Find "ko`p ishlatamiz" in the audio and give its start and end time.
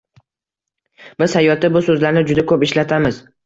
2.55-3.25